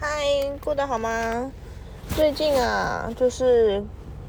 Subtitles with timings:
[0.00, 0.08] 嗨，
[0.64, 1.50] 过得好吗？
[2.14, 3.82] 最近啊，就是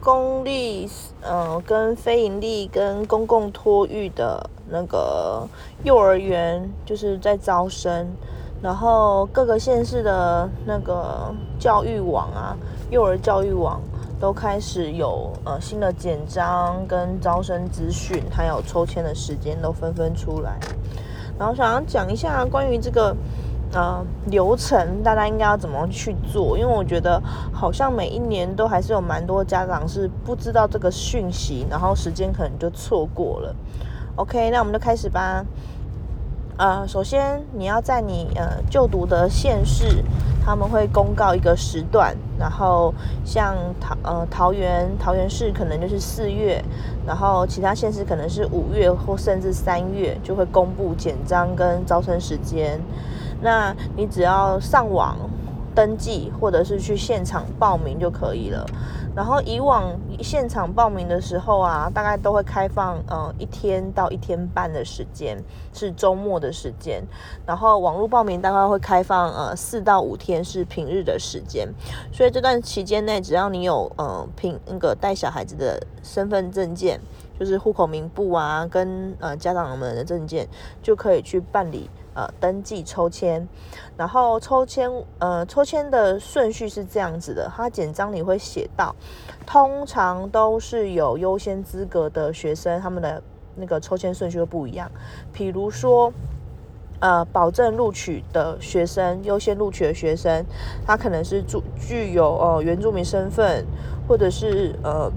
[0.00, 5.46] 公立呃跟非盈利跟公共托育的那个
[5.84, 8.08] 幼儿园，就是在招生，
[8.60, 12.56] 然后各个县市的那个教育网啊，
[12.90, 13.80] 幼儿教育网
[14.18, 20.58] 都开始有呃新的简章跟招生资讯，还有抽签的时间都纷纷出来，
[21.38, 23.14] 然后想要讲一下关于这个。
[23.72, 26.58] 呃，流程大家应该要怎么去做？
[26.58, 27.20] 因为我觉得
[27.52, 33.54] 好像每一年都还是有蛮多家长是不知道这个讯息，然后时间可能就错过了。
[34.16, 35.44] OK，那我们就开始吧。
[36.58, 40.04] 呃，首先你要在你呃就读的县市，
[40.44, 42.92] 他们会公告一个时段，然后
[43.24, 46.62] 像桃呃桃园桃园市可能就是四月，
[47.06, 52.78] 然后其他县市可能是五月或甚至三月就会公布简章跟招生时间。
[53.42, 55.16] 那你只要上网
[55.74, 58.66] 登记，或者是去现场报名就可以了。
[59.14, 65.36] 然后以往现场报名的时候啊，大概都会开放呃一天到一天半的时间，
[65.74, 67.02] 是周末的时间。
[67.44, 71.68] 然后网络报名大概会开放呃四到五天是平日的时间。
[72.10, 76.98] 所以这段期间内，只要你有呃凭那个带小孩子的身份证件，
[77.38, 80.48] 就是户口名簿啊，跟呃家长们的证件，
[80.82, 81.90] 就可以去办理。
[82.14, 83.46] 呃，登记抽签，
[83.96, 88.94] 然后抽签，呃，抽签的顺序是这样子的，它简章里会写到，
[89.46, 93.22] 通常都是有优先资格的学生，他们的
[93.56, 94.90] 那个抽签顺序会不一样。
[95.32, 96.12] 比如说，
[97.00, 100.44] 呃，保证录取的学生，优先录取的学生，
[100.86, 103.66] 他可能是具具有呃原住民身份，
[104.06, 105.10] 或者是呃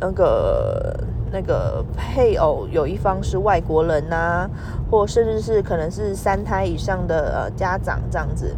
[0.00, 0.96] 那个。
[1.34, 4.48] 那个配偶有一方是外国人呐，
[4.88, 8.54] 或甚至是可能是三胎以上的呃家长这样子，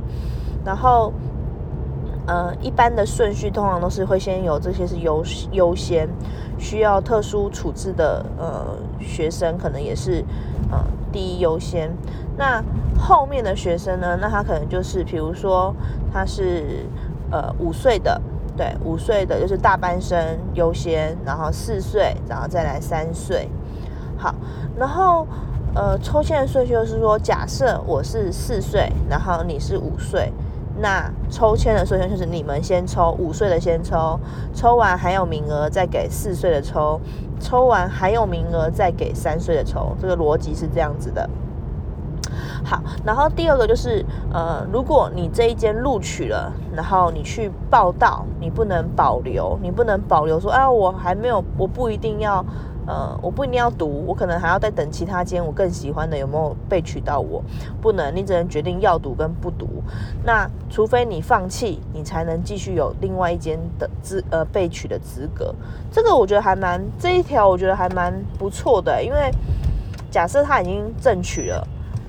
[0.62, 1.10] 然后
[2.26, 6.06] 呃一般的顺序通常都是会先有这些是优优先，
[6.58, 10.22] 需要特殊处置的呃学生可能也是
[10.70, 11.90] 呃第一优先，
[12.36, 12.62] 那
[12.98, 15.74] 后面的学生呢，那他可能就是比如说
[16.12, 16.84] 他是
[17.30, 18.20] 呃五岁的。
[18.56, 20.18] 对，五岁的就是大班生
[20.54, 23.48] 优先，然后四岁，然后再来三岁。
[24.16, 24.34] 好，
[24.78, 25.26] 然后
[25.74, 30.32] 呃，抽签的顺序就是说，假设我是四岁，然后你是五岁，
[30.78, 34.18] 那抽签的顺序就是你们先抽，五岁的先抽，
[34.54, 36.98] 抽完还有名额再给四岁的抽，
[37.38, 41.28] 抽完还有名额再给三岁的抽，这个逻辑是这样子的。
[42.68, 52.44] 好，然后第二个就是，呃，如果你这一间录取了，然后你去报道，你不能保留，你不能保留说，啊，我还没有，我不一定要，
[52.84, 57.40] 呃，我不一定要读，我可能还要再等其他间我更喜欢的有没有被取到我，
[57.80, 59.68] 不能，你只能决定要读跟不读。
[60.24, 65.54] 那除非你放弃，你才能继续有另外一间的资，呃，被取的资格。
[65.92, 69.30] 这个我觉得还蛮，这一条我觉得还蛮不错的，因为
[70.10, 71.64] 假设他已经正取了。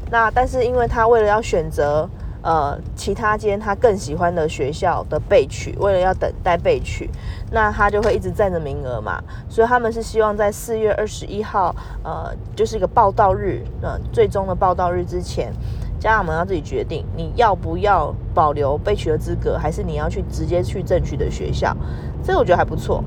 [0.09, 2.09] 那但是因为他为了要选择
[2.41, 7.09] 呃其他间他更喜欢的学校的备取，为了要等待备取，
[7.51, 9.21] 那他就会一直占着名额嘛。
[9.49, 15.51] 所以他们是希望在四月二十一号呃就是一个报道日，呃最终的报道日之前，
[15.99, 21.75] 家长们要自己决定你要不要保留备取的资格，还是你要去直接去正取的学校。
[22.23, 23.03] 这个我觉得还不错，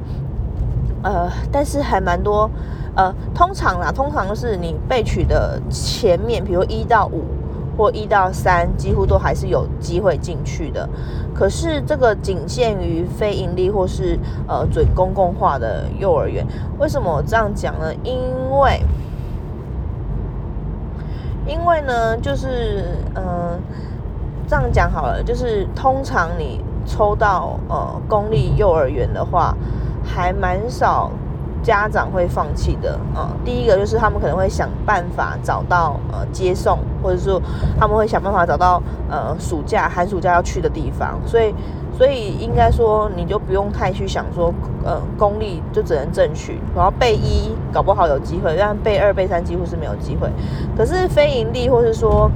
[1.02, 2.50] 呃，但是还蛮多。
[2.96, 7.24] 呃，通常啦，通常是你被取的前面，比如一到五
[7.78, 10.88] 或一到三，几乎都还是有机会进去的。
[11.32, 14.18] 可是这个仅限于非盈利或是
[14.48, 16.44] 呃准公共化的幼儿园。
[16.78, 17.94] 为什么我这样讲呢？
[18.02, 18.18] 因
[18.58, 18.82] 为，
[21.46, 22.84] 因为呢，就是
[23.14, 23.58] 嗯，
[24.48, 29.56] 这样讲好了，就是通常你抽到呃公立幼儿园的话，
[30.04, 31.10] 还蛮少。
[31.62, 37.40] 家长会放弃的啊，第一个就是他们可能会想办法找到呃接送，或者说
[37.78, 41.54] 他们会想办法找到呃暑假寒暑假要去的地方，所以
[41.96, 44.52] 所以应该说你就不用太去想说
[44.84, 50.30] 呃公立就只能争取，然后备一搞不好有机会，但备二备三几乎是没有机会。
[50.76, 52.30] 可是非盈利或是说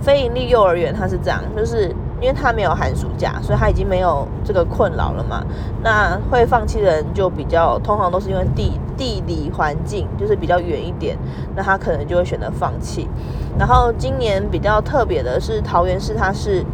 [0.00, 1.94] 非盈利幼儿园它是这样，就是。
[2.24, 5.44] 因为他没有寒暑假，所以他已经没有这个困扰了嘛。
[5.82, 11.18] 那会放弃的人就比较通常都是因为地地理环境就是比较远一点，
[11.54, 13.06] 那他可能就会选择放弃。
[13.58, 16.64] 然后今年比较特别的是桃园市，它是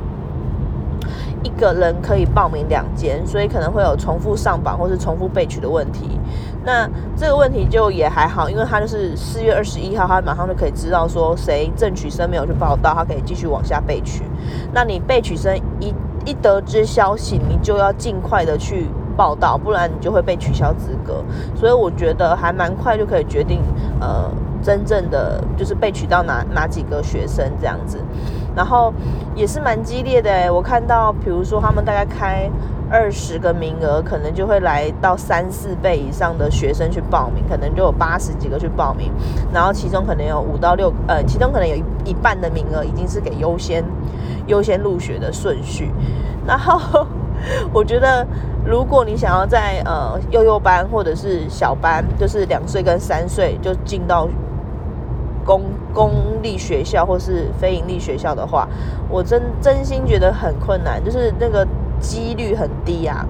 [1.43, 6.19] 一个人可以报名两间，所以可能会有重复上榜或是重复被取的问题。
[6.65, 14.23] 那这个问题就也还好，因为他就是四月二十一号，他马上就可以知道说谁正取生没有去报到，他可以继续往下备取。
[14.73, 15.95] 那你备取生一
[16.27, 21.25] 一得知消息，你就要尽快的去报道，不然你就会被取消资格。
[21.57, 23.63] 所以我觉得还蛮快就可以决定，
[23.99, 24.31] 呃，
[24.63, 27.99] 真正的就是被取到哪哪几个学生这样子。
[28.57, 28.93] 然后
[29.35, 32.51] 也是蛮激烈的，我看到比如说他们大概开。
[32.93, 39.13] 二十个名额，可能就会来到三四倍以上的学生去报名，可能就有八十几个去报名，
[39.55, 43.85] 然后其中可能有五到六，呃，其中可能有一一半的名额已经是给优先
[44.49, 45.93] 优先入学的顺序。
[46.45, 47.07] 然后
[47.73, 48.27] 我觉得，
[48.67, 54.29] 如果你想要在呃幼幼班或者是小班，就是两岁跟三岁就进到
[55.45, 58.69] 公公立学校或是非盈利学校的话，
[59.09, 61.67] 我真真心觉得很困难，就是那个。
[62.01, 63.27] 几率很低啊，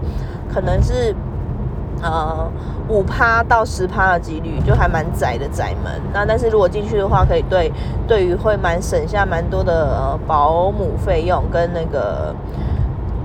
[0.49, 1.13] 可能是
[2.01, 2.49] 呃
[2.89, 6.01] 五趴到十趴的几率，就还蛮窄的窄门。
[6.15, 7.73] 那但是如果进去的话，可以对
[8.07, 12.33] 对于会蛮省下蛮多的保姆费用跟那个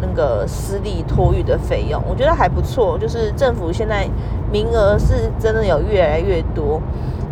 [0.02, 2.98] 那个私立托育的费用，我觉得还不错。
[2.98, 4.10] 就是政府现在
[4.52, 6.82] 名额是真的有越来越多，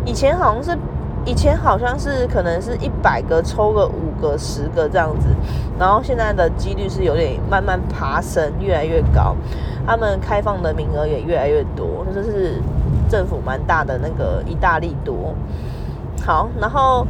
[0.04, 0.78] 以前好像是。
[1.26, 5.28] 以前好像是可能是一百个抽个五个十个这样子，
[5.78, 9.34] 然后现在的几率是有点慢慢爬升，越来越高。
[9.86, 12.62] 他们开放的名额也越来越多，这是
[13.08, 15.34] 政府蛮大的那个一大利多。
[16.24, 17.06] 好，然后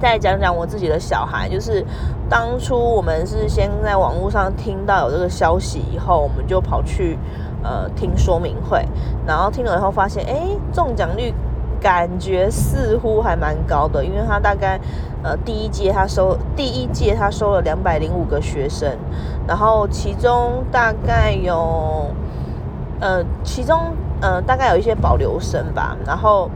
[0.00, 1.84] 再讲讲我自己的小孩，就是
[2.28, 7.18] 当初我们是先在网络上听到有这个消息以后，我们就跑去
[7.62, 8.84] 呃听说明会，
[9.26, 10.42] 然后听了以后发现，哎，
[10.72, 11.34] 中奖率。
[11.80, 14.78] 感觉似乎还蛮高的，因为他大概，
[15.22, 18.88] 呃，第一届他收第一届他收了两百零五个学生，
[19.48, 22.06] 然后其中大概有，
[23.00, 26.50] 呃，其中呃大概有一些保留生吧，然后，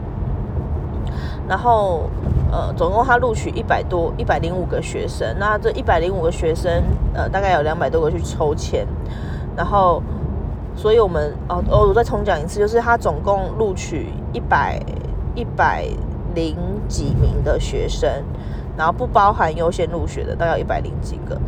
[1.47, 2.03] 然后
[2.51, 6.83] 呃，总共他录取一百多一百零五个学生，那这一百零五个学生，
[7.15, 8.85] 呃，大概有两百多个去抽签，
[9.57, 10.03] 然后，
[10.75, 14.79] 所以我们哦哦，我再重讲一次，就是他总共录取一百。
[15.35, 15.85] 一百
[16.33, 16.55] 零
[16.87, 18.09] 几名的学生，
[18.77, 21.39] 然后不包含优先入学的，大概一百零几个。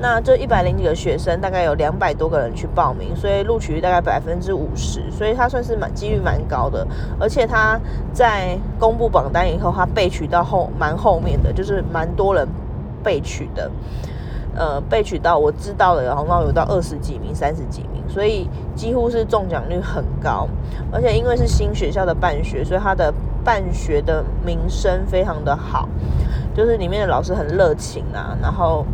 [0.00, 6.84] 那这一百零几个学生，大概有两百多个人去报名，所以录取率大概百分之五十，所以他算是蛮几率蛮高的。
[7.20, 7.78] 而且他
[8.12, 12.48] 在公布榜单以后，他被取到后蛮后面的，就是蛮多人
[13.04, 13.70] 被取的。
[14.54, 20.46] 呃，被取到我知道的，然后有到二十几名、三十几名，所以几乎是中奖率很高。
[20.92, 23.10] 而且因为是新学校的办学，所以他的
[23.44, 25.88] 办学的名声非常的好，
[26.54, 28.84] 就是里面的老师很热情啊，然后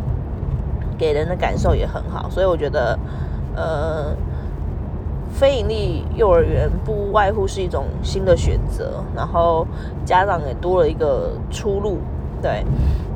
[0.97, 2.97] 给人的感受也很好，所以我觉得，
[3.55, 4.15] 呃，
[5.31, 9.65] 非盈利幼儿园不外乎是一种新的选择，然后
[10.03, 11.99] 家长也多了一个出路，
[12.41, 12.65] 对，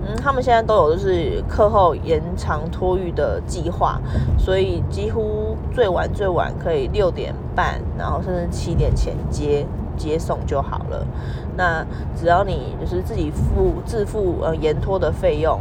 [0.06, 4.00] 嗯，他们现在都有就是课后延长托育的计划，
[4.38, 9.66] 所以几乎最晚最晚可以六点半，然后甚至七点前接。
[9.98, 11.06] 接送就好了，
[11.56, 11.86] 那
[12.16, 15.60] 只要你就是自己付自付呃延托的费用，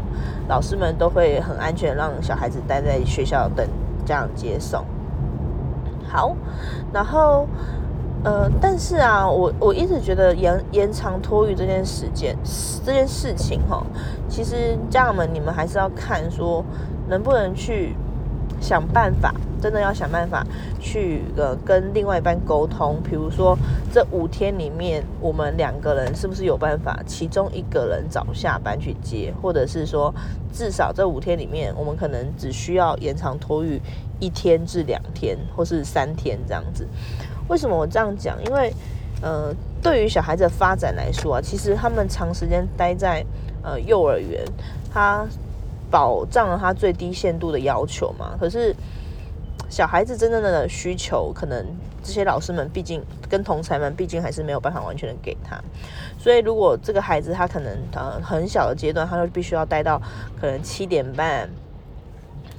[0.49, 3.67] 老师们都会很安全让小孩子待在学校等
[4.05, 4.85] 家长接送。
[6.09, 6.37] 好，
[6.93, 7.47] 然后
[8.25, 12.37] 呃，但是啊，我我一直觉得延延长托育这件时间
[12.85, 13.83] 这件事情哈，
[14.29, 16.65] 其实家长们你们还是要看说
[17.09, 17.97] 能不能去。
[18.63, 20.47] 想办法，真的要想办法
[20.81, 22.97] 去呃跟另外一半沟通。
[23.03, 23.59] 比如说
[23.93, 30.15] 这五天里面，我们两个人是不是有办法，其中一个人早下班去接，或者是说
[30.53, 33.81] 至少这五天里面，我们可能只需要延长托育
[34.21, 36.87] 一天至两天，或是三天这样子。
[37.49, 38.39] 为什么我这样讲？
[38.47, 38.73] 因为
[39.21, 39.53] 呃，
[39.83, 43.25] 对于小孩子的发展来说啊，其实他们长时间待在
[43.63, 44.45] 呃幼儿园，
[44.93, 45.27] 他。
[45.93, 48.35] 保障了他最低限度的要求嘛？
[48.41, 48.75] 可是
[49.69, 51.65] 小孩子真正的需求，可能
[52.03, 55.63] 这些老师们毕竟跟同才们毕竟还是没有办法完全的给他。
[56.19, 60.01] 所以如果这个孩子他可能呃很小的阶段，他就必须要待到
[60.41, 61.49] 可能七点半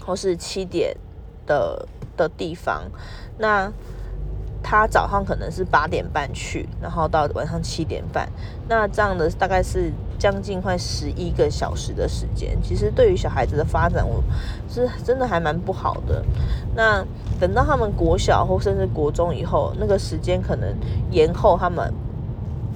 [0.05, 0.95] 或是七点
[1.47, 2.83] 的的地方，
[3.37, 3.69] 那。
[4.63, 8.27] 他早上可能是八点半去，然后到晚上七点半，
[8.67, 12.58] 那这样的大概是将近快十一个小时的时间。
[12.63, 14.24] 其实对于小孩子的发展，我
[14.70, 16.24] 是真的还蛮不好的。
[16.74, 17.05] 那
[17.39, 20.74] 等到他们国小或甚至国中以后，那个时间可能
[21.12, 21.93] 延后，他们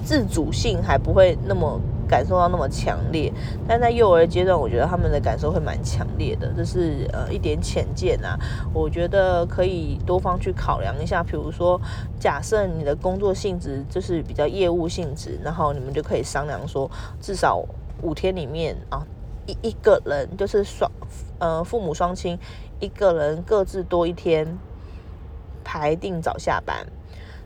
[0.04, 3.32] 自主性还不会那么感受到那么强烈。
[3.68, 8.38] 但在幼儿阶段，我觉得他们的感受会蛮强烈的，这是呃一点浅见啊。
[8.72, 11.80] 我觉得可以多方去考量一下，比如说，
[12.18, 17.62] 假设你的工作性质就是比较业务性质，然后你们就可以商量说，至少
[18.02, 19.06] 五天里面啊，
[19.46, 20.90] 一一个人就是双
[21.38, 22.38] 呃父母双亲
[22.80, 24.58] 一个人各自多一天
[25.62, 26.86] 排定早下班。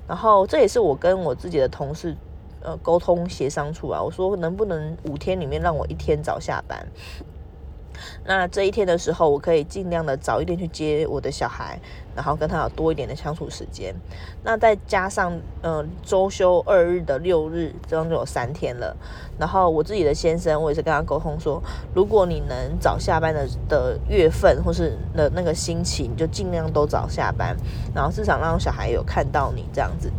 [0.08, 2.14] 然后这也是我跟我自己的同事，
[2.62, 4.00] 呃，沟通协商出来。
[4.00, 6.86] 我说能不能五天里面让我一天早下班？
[8.24, 11.78] 那这一天的时候，我可以尽量的早一点去接我的小孩，
[12.16, 13.94] 然后跟他有多一点的相处时间。
[14.42, 18.96] 那再加上，嗯，周休二日的六日，这样就有三天了。
[19.38, 21.62] 然后我自己的先生，我也是跟他沟通说，
[21.94, 27.56] 如果你能早下班的的月份或是的那个心情，就尽量都早下班，
[27.94, 30.10] 然后至少让小孩有看到你这样子。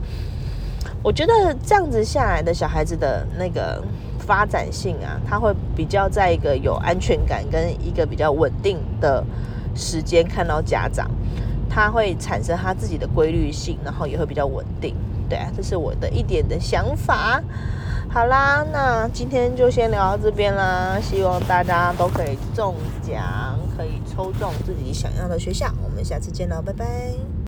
[1.04, 3.84] 我觉得这样子下来的小孩子的那个。
[4.26, 9.22] 发展性啊，他会比较在一个有安全感跟一个比较稳定的
[9.76, 11.12] 时间看到家长，
[11.70, 14.96] 他会产生他自己的规律性，然后也会比较稳定。
[15.28, 17.44] 对啊，这是我的一点的想法。
[18.10, 25.70] 好啦，那今天就先聊到这边啦，希望大家都可以中奖，可以抽中自己想要的学校。
[25.84, 27.33] 我们下次见了，拜拜。